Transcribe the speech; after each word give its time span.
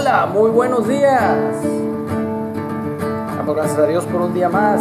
Hola, 0.00 0.24
muy 0.24 0.50
buenos 0.50 0.88
días. 0.88 1.36
Damos 3.36 3.54
gracias 3.54 3.78
a 3.78 3.86
Dios 3.86 4.06
por 4.06 4.22
un 4.22 4.32
día 4.32 4.48
más. 4.48 4.80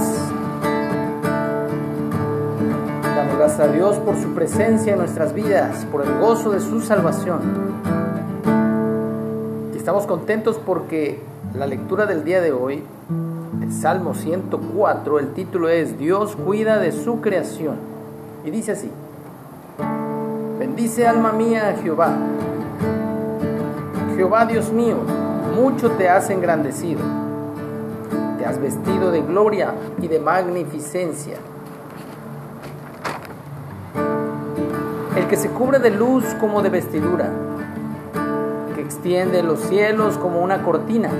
Damos 3.04 3.38
gracias 3.38 3.60
a 3.60 3.68
Dios 3.68 3.97
por 3.97 4.16
su 4.16 4.29
presencia 4.34 4.94
en 4.94 5.00
nuestras 5.00 5.34
vidas, 5.34 5.86
por 5.92 6.05
el 6.05 6.20
gozo 6.20 6.52
de 6.52 6.62
su 6.62 6.80
salvación. 6.80 7.41
Y 9.73 9.77
estamos 9.77 10.08
contentos 10.08 10.58
porque 10.66 11.20
la 11.54 11.67
lectura 11.67 12.05
del 12.05 12.23
día 12.23 12.40
de 12.40 12.54
hoy, 12.54 12.81
el 13.62 13.73
Salmo 13.73 14.13
104, 14.13 15.20
el 15.20 15.34
título 15.34 15.67
es 15.67 15.99
Dios 15.99 16.38
cuida 16.38 16.80
de 16.80 16.94
su 16.94 17.20
creación. 17.20 17.76
Y 18.45 18.52
dice 18.52 18.72
así, 18.72 18.90
bendice 20.58 21.05
alma 21.05 21.34
mía 21.34 21.67
a 21.67 21.81
Jehová 21.81 22.16
Jehová 24.20 24.46
Dios 24.46 24.73
mío, 24.73 24.98
mucho 25.55 25.91
te 25.91 26.09
has 26.09 26.30
engrandecido. 26.30 27.00
Te 28.38 28.46
has 28.46 28.60
vestido 28.60 29.12
de 29.12 29.22
gloria 29.22 29.73
y 30.02 30.10
de 30.10 30.20
magnificencia. 30.20 31.38
El 35.16 35.26
que 35.27 35.38
se 35.38 35.48
cubre 35.48 35.80
de 35.80 35.91
luz 35.91 36.26
como 36.38 36.62
de 36.62 36.68
vestidura, 36.68 37.30
que 38.76 38.82
extiende 38.82 39.41
los 39.41 39.62
cielos 39.62 40.18
como 40.18 40.41
una 40.41 40.63
cortina, 40.63 41.12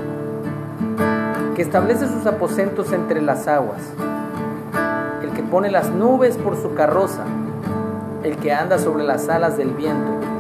que 1.56 1.62
establece 1.62 2.06
sus 2.06 2.26
aposentos 2.26 2.92
entre 2.92 3.22
las 3.22 3.48
aguas, 3.48 3.80
el 5.24 5.32
que 5.32 5.44
pone 5.44 5.72
las 5.72 5.90
nubes 5.90 6.36
por 6.36 6.62
su 6.62 6.74
carroza, 6.74 7.24
el 8.24 8.36
que 8.36 8.52
anda 8.52 8.78
sobre 8.78 9.06
las 9.06 9.30
alas 9.30 9.56
del 9.56 9.70
viento 9.70 10.39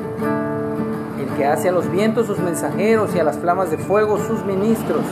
que 1.37 1.45
hace 1.45 1.69
a 1.69 1.71
los 1.71 1.89
vientos 1.89 2.27
sus 2.27 2.39
mensajeros 2.39 3.15
y 3.15 3.19
a 3.19 3.23
las 3.23 3.37
flamas 3.37 3.71
de 3.71 3.77
fuego 3.77 4.17
sus 4.17 4.43
ministros. 4.45 5.03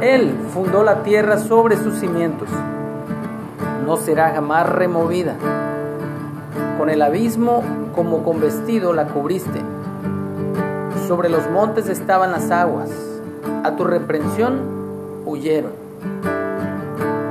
Él 0.00 0.34
fundó 0.52 0.84
la 0.84 1.02
tierra 1.02 1.38
sobre 1.38 1.76
sus 1.76 1.98
cimientos. 1.98 2.48
No 3.84 3.96
será 3.96 4.30
jamás 4.30 4.68
removida. 4.68 5.34
Con 6.78 6.90
el 6.90 7.02
abismo 7.02 7.62
como 7.94 8.22
con 8.22 8.40
vestido 8.40 8.92
la 8.92 9.06
cubriste. 9.06 9.60
Sobre 11.06 11.28
los 11.28 11.50
montes 11.50 11.88
estaban 11.88 12.32
las 12.32 12.50
aguas. 12.50 12.90
A 13.64 13.76
tu 13.76 13.84
reprensión 13.84 14.60
huyeron. 15.26 15.72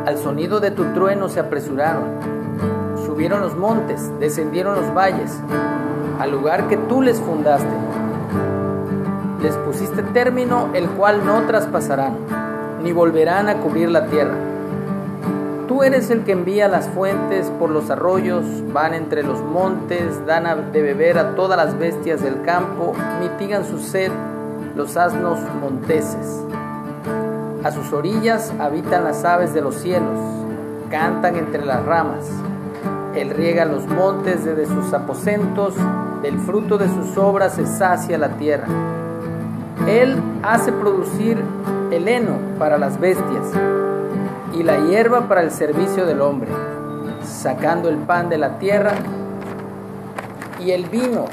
Al 0.05 0.17
sonido 0.17 0.59
de 0.59 0.71
tu 0.71 0.83
trueno 0.93 1.29
se 1.29 1.39
apresuraron. 1.39 2.03
Subieron 3.07 3.39
los 3.39 3.55
montes, 3.55 4.11
descendieron 4.19 4.75
los 4.75 4.93
valles 4.93 5.39
al 6.19 6.29
lugar 6.29 6.67
que 6.67 6.75
tú 6.75 7.01
les 7.01 7.17
fundaste. 7.21 7.65
Les 9.41 9.55
pusiste 9.55 10.03
término 10.03 10.71
el 10.73 10.89
cual 10.89 11.25
no 11.25 11.43
traspasarán, 11.43 12.17
ni 12.83 12.91
volverán 12.91 13.47
a 13.47 13.61
cubrir 13.61 13.89
la 13.89 14.07
tierra. 14.07 14.35
Tú 15.69 15.83
eres 15.83 16.09
el 16.09 16.25
que 16.25 16.33
envía 16.33 16.67
las 16.67 16.89
fuentes 16.89 17.49
por 17.57 17.69
los 17.69 17.89
arroyos, 17.89 18.43
van 18.73 18.93
entre 18.93 19.23
los 19.23 19.41
montes, 19.41 20.25
dan 20.25 20.73
de 20.73 20.81
beber 20.81 21.17
a 21.17 21.33
todas 21.33 21.57
las 21.57 21.79
bestias 21.79 22.21
del 22.21 22.41
campo, 22.41 22.93
mitigan 23.21 23.63
su 23.63 23.79
sed 23.79 24.11
los 24.75 24.97
asnos 24.97 25.39
monteses. 25.61 26.43
A 27.63 27.71
sus 27.71 27.93
orillas 27.93 28.53
habitan 28.59 29.05
las 29.05 29.23
aves 29.23 29.53
de 29.53 29.61
los 29.61 29.75
cielos, 29.75 30.19
cantan 30.89 31.37
entre 31.37 31.65
las 31.65 31.85
ramas. 31.85 32.25
Él 33.17 33.31
riega 33.31 33.65
los 33.65 33.87
montes 33.87 34.45
desde 34.45 34.67
sus 34.67 34.93
aposentos, 34.93 35.73
del 36.21 36.37
fruto 36.37 36.77
de 36.77 36.87
sus 36.87 37.17
obras 37.17 37.55
se 37.55 37.65
sacia 37.65 38.15
la 38.15 38.37
tierra. 38.37 38.67
Él 39.87 40.21
hace 40.43 40.71
producir 40.71 41.43
el 41.89 42.07
heno 42.07 42.37
para 42.59 42.77
las 42.77 42.99
bestias 42.99 43.43
y 44.53 44.61
la 44.61 44.77
hierba 44.85 45.27
para 45.27 45.41
el 45.41 45.49
servicio 45.49 46.05
del 46.05 46.21
hombre, 46.21 46.49
sacando 47.23 47.89
el 47.89 47.97
pan 47.97 48.29
de 48.29 48.37
la 48.37 48.59
tierra 48.59 48.91
y 50.59 50.69
el 50.69 50.85
vino 50.85 51.25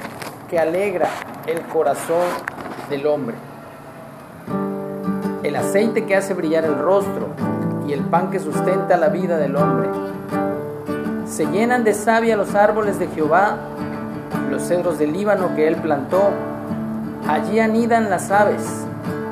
que 0.49 0.59
alegra 0.59 1.09
el 1.47 1.61
corazón 1.63 2.29
del 2.89 3.07
hombre. 3.07 3.37
El 5.43 5.55
aceite 5.55 6.07
que 6.07 6.17
hace 6.17 6.33
brillar 6.33 6.65
el 6.65 6.79
rostro 6.79 7.29
y 7.87 7.93
el 7.93 8.01
pan 8.05 8.31
que 8.31 8.41
sustenta 8.41 8.97
la 8.97 9.09
vida 9.11 9.37
del 9.37 9.55
hombre. 9.57 9.91
Se 11.35 11.47
llenan 11.47 11.83
de 11.83 11.95
savia 11.95 12.37
los 12.37 12.55
árboles 12.55 13.01
de 13.01 13.09
Jehová 13.09 13.57
los 14.53 14.63
cedros 14.63 15.01
del 15.01 15.13
Líbano 15.13 15.57
que 15.57 15.67
él 15.67 15.75
plantó. 15.75 16.31
Allí 17.27 17.59
anidan 17.59 18.09
las 18.09 18.31
aves, 18.31 18.63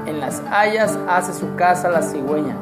en 0.07 0.19
las 0.19 0.43
hayas 0.51 0.99
hace 1.09 1.33
su 1.33 1.55
casa 1.55 1.89
la 1.91 2.03
cigüeña. 2.03 2.57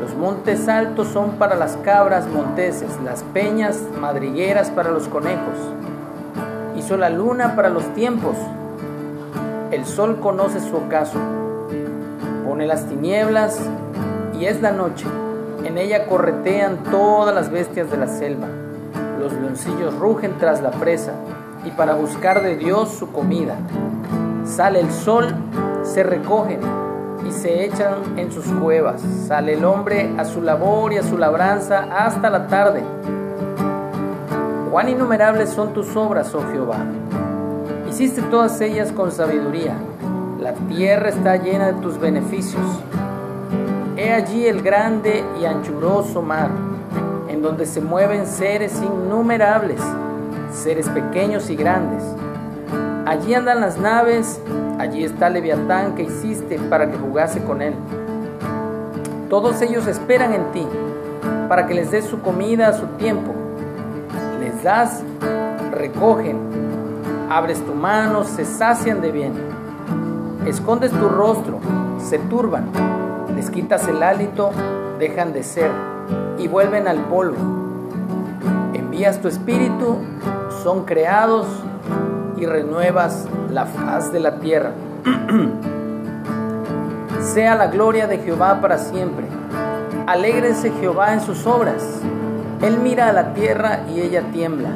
Los 0.00 0.14
montes 0.14 0.68
altos 0.68 1.08
son 1.08 1.32
para 1.32 1.56
las 1.56 1.78
cabras 1.78 2.28
monteses, 2.28 2.96
las 3.04 3.24
peñas 3.34 3.76
madrigueras 4.00 4.70
para 4.70 4.92
los 4.92 5.08
conejos. 5.08 5.58
Hizo 6.76 6.96
la 6.96 7.10
luna 7.10 7.56
para 7.56 7.70
los 7.70 7.92
tiempos. 7.94 8.36
El 9.72 9.84
sol 9.84 10.20
conoce 10.20 10.60
su 10.60 10.76
ocaso. 10.76 11.18
Pone 12.46 12.68
las 12.68 12.86
tinieblas 12.86 13.58
y 14.38 14.44
es 14.44 14.62
la 14.62 14.70
noche. 14.70 15.06
En 15.64 15.78
ella 15.78 16.06
corretean 16.06 16.78
todas 16.90 17.34
las 17.34 17.50
bestias 17.50 17.90
de 17.90 17.96
la 17.96 18.06
selva. 18.06 18.48
Los 19.18 19.32
leoncillos 19.32 19.94
rugen 19.98 20.36
tras 20.38 20.62
la 20.62 20.70
presa 20.70 21.12
y 21.64 21.70
para 21.70 21.94
buscar 21.94 22.42
de 22.42 22.56
Dios 22.56 22.90
su 22.90 23.12
comida. 23.12 23.56
Sale 24.44 24.80
el 24.80 24.90
sol, 24.90 25.28
se 25.82 26.02
recogen 26.02 26.60
y 27.28 27.32
se 27.32 27.64
echan 27.64 28.18
en 28.18 28.32
sus 28.32 28.46
cuevas. 28.46 29.00
Sale 29.26 29.54
el 29.54 29.64
hombre 29.64 30.10
a 30.18 30.24
su 30.24 30.40
labor 30.40 30.92
y 30.92 30.98
a 30.98 31.02
su 31.02 31.18
labranza 31.18 31.86
hasta 31.90 32.30
la 32.30 32.46
tarde. 32.46 32.82
Cuán 34.70 34.88
innumerables 34.88 35.50
son 35.50 35.72
tus 35.72 35.94
obras, 35.96 36.34
oh 36.34 36.44
Jehová. 36.52 36.78
Hiciste 37.88 38.22
todas 38.22 38.60
ellas 38.60 38.92
con 38.92 39.12
sabiduría. 39.12 39.74
La 40.38 40.54
tierra 40.54 41.08
está 41.10 41.36
llena 41.36 41.72
de 41.72 41.80
tus 41.82 41.98
beneficios. 41.98 42.64
Allí 44.12 44.46
el 44.46 44.62
grande 44.62 45.24
y 45.40 45.44
anchuroso 45.44 46.20
mar, 46.20 46.50
en 47.28 47.42
donde 47.42 47.64
se 47.64 47.80
mueven 47.80 48.26
seres 48.26 48.80
innumerables 48.82 49.80
seres 50.52 50.88
pequeños 50.88 51.48
y 51.50 51.56
grandes. 51.56 52.02
Allí 53.06 53.34
andan 53.34 53.60
las 53.60 53.78
naves, 53.78 54.40
allí 54.78 55.04
está 55.04 55.30
Leviatán 55.30 55.94
que 55.94 56.02
hiciste 56.04 56.58
para 56.58 56.90
que 56.90 56.98
jugase 56.98 57.42
con 57.42 57.62
él. 57.62 57.74
Todos 59.28 59.60
ellos 59.62 59.86
esperan 59.86 60.34
en 60.34 60.52
ti, 60.52 60.66
para 61.48 61.66
que 61.66 61.74
les 61.74 61.90
des 61.90 62.04
su 62.04 62.20
comida 62.20 62.68
a 62.68 62.72
su 62.72 62.86
tiempo. 62.98 63.32
Les 64.40 64.62
das, 64.62 65.02
recogen, 65.72 66.38
abres 67.30 67.64
tu 67.64 67.74
mano, 67.74 68.24
se 68.24 68.44
sacian 68.44 69.00
de 69.00 69.12
bien. 69.12 69.32
Escondes 70.46 70.90
tu 70.90 71.08
rostro, 71.08 71.58
se 71.98 72.18
turban, 72.18 72.66
les 73.40 73.50
quitas 73.50 73.88
el 73.88 74.02
hálito, 74.02 74.50
dejan 74.98 75.32
de 75.32 75.42
ser 75.42 75.70
y 76.36 76.46
vuelven 76.46 76.86
al 76.86 76.98
polvo. 77.06 77.38
Envías 78.74 79.22
tu 79.22 79.28
espíritu 79.28 79.96
son 80.62 80.84
creados 80.84 81.46
y 82.36 82.44
renuevas 82.44 83.26
la 83.50 83.64
faz 83.64 84.12
de 84.12 84.20
la 84.20 84.40
tierra. 84.40 84.72
sea 87.22 87.54
la 87.54 87.68
gloria 87.68 88.06
de 88.06 88.18
Jehová 88.18 88.60
para 88.60 88.76
siempre. 88.76 89.24
Alégrese 90.06 90.70
Jehová 90.72 91.14
en 91.14 91.22
sus 91.22 91.46
obras. 91.46 91.82
Él 92.60 92.76
mira 92.82 93.08
a 93.08 93.14
la 93.14 93.32
tierra 93.32 93.86
y 93.88 94.02
ella 94.02 94.22
tiembla. 94.34 94.68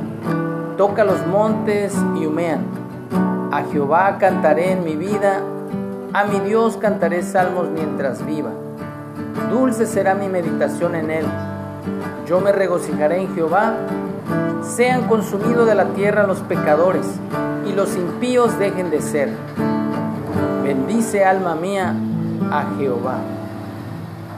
Toca 0.78 1.04
los 1.04 1.26
montes 1.26 1.94
y 2.19 2.24
humean. 2.24 2.60
A 3.53 3.62
Jehová 3.71 4.16
cantaré 4.18 4.72
en 4.72 4.84
mi 4.84 4.97
vida. 4.97 5.42
A 6.15 6.22
mi 6.22 6.39
Dios 6.39 6.77
cantaré 6.77 7.25
salmos 7.25 7.69
mientras 7.71 8.25
viva. 8.25 8.51
Dulce 9.51 9.84
será 9.84 10.15
mi 10.15 10.28
meditación 10.28 10.95
en 10.95 11.11
él. 11.11 11.27
Yo 12.25 12.41
me 12.41 12.53
regocijaré 12.53 13.21
en 13.21 13.34
Jehová 13.34 13.75
sean 14.63 15.09
consumidos 15.09 15.66
de 15.66 15.75
la 15.75 15.87
tierra 15.87 16.25
los 16.25 16.39
pecadores 16.39 17.05
y 17.66 17.72
los 17.72 17.97
impíos 17.97 18.57
dejen 18.61 18.91
de 18.91 19.03
ser. 19.03 19.31
Bendice 20.63 21.25
alma 21.25 21.57
mía 21.57 21.97
a 22.49 22.65
Jehová. 22.78 23.19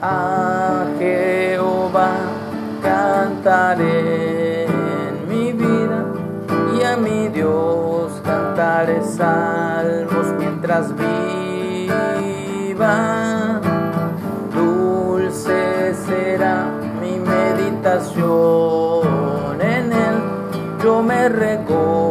A 0.01 0.87
Jehová 0.99 2.11
cantaré 2.83 4.65
en 4.65 5.29
mi 5.29 5.53
vida 5.53 6.07
y 6.79 6.83
a 6.83 6.97
mi 6.97 7.29
Dios 7.29 8.21
cantaré 8.25 9.03
salmos 9.05 9.66
Dulce 14.55 15.95
será 16.07 16.71
mi 17.01 17.19
meditación. 17.19 18.57
Yo 20.83 21.03
me 21.03 21.29
regocijaré 21.29 22.06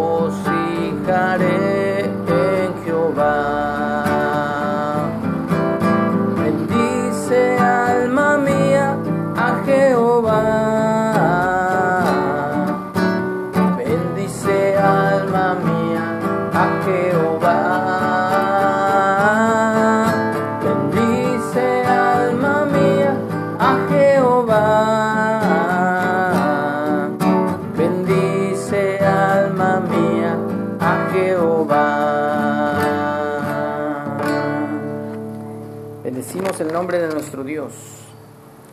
Bendecimos 36.25 36.59
el 36.59 36.73
nombre 36.73 36.97
de 36.97 37.07
nuestro 37.13 37.43
Dios 37.43 37.71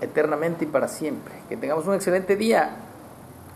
eternamente 0.00 0.64
y 0.64 0.69
para 0.69 0.88
siempre. 0.88 1.34
Que 1.50 1.56
tengamos 1.58 1.87
un 1.87 1.94
excelente 1.94 2.34
día. 2.34 2.76